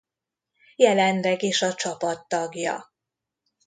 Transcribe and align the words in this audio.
Jelenleg 0.75 1.41
is 1.43 1.61
a 1.61 1.73
csapat 1.73 2.27
tagja. 2.27 2.93